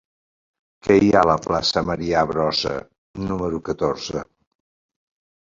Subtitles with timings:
[0.87, 2.73] Què hi ha a la plaça de Marià Brossa
[3.27, 4.27] número catorze?